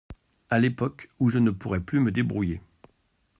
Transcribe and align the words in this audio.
À 0.49 0.57
l’époque 0.57 1.11
où 1.19 1.29
je 1.29 1.37
ne 1.37 1.51
pourrai 1.51 1.79
plus 1.79 1.99
me 1.99 2.11
débrouiller. 2.11 2.59